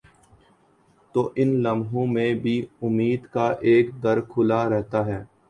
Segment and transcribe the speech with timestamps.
[1.15, 5.23] تو ان لمحوں میں بھی امید کا ایک در کھلا رہتا ہے۔